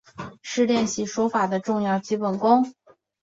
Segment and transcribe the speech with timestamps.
[0.41, 2.73] 是练习书法的重要基本功。